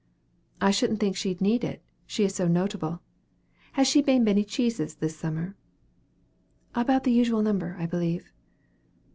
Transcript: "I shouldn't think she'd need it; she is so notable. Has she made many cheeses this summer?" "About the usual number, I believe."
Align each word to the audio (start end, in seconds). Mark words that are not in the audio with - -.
"I 0.59 0.71
shouldn't 0.71 0.99
think 0.99 1.15
she'd 1.15 1.41
need 1.41 1.63
it; 1.63 1.79
she 2.07 2.23
is 2.23 2.33
so 2.33 2.47
notable. 2.47 3.01
Has 3.73 3.87
she 3.87 4.01
made 4.01 4.23
many 4.23 4.43
cheeses 4.43 4.95
this 4.95 5.15
summer?" 5.15 5.55
"About 6.73 7.03
the 7.03 7.11
usual 7.13 7.43
number, 7.43 7.75
I 7.77 7.85
believe." 7.85 8.31